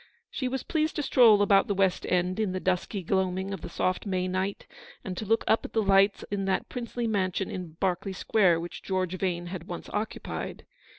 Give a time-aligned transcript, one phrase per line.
[0.31, 3.69] She was pleased to stroll about the West End in the dusky gloaming of the
[3.69, 4.65] soft May night,
[5.05, 8.81] and to look up at the lights in that princely mansion in Berkeley Square which
[8.81, 10.65] George Vane had once 54 occupied.